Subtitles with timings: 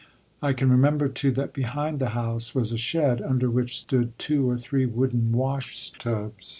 [0.41, 4.49] I can remember, too, that behind the house was a shed under which stood two
[4.49, 6.49] or three wooden wash tubs.